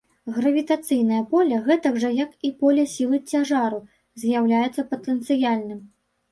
Гравітацыйнае 0.35 1.19
поле, 1.33 1.59
гэтак 1.67 1.99
жа 2.05 2.09
як 2.23 2.33
і 2.49 2.51
поле 2.65 2.87
сілы 2.95 3.21
цяжару, 3.35 3.79
з'яўляецца 4.25 4.89
патэнцыяльным. 4.91 5.81